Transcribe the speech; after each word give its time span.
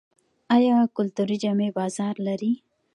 آیا 0.55 0.75
کلتوري 0.97 1.37
جامې 1.43 1.69
بازار 1.77 2.15
لري؟ 2.27 2.51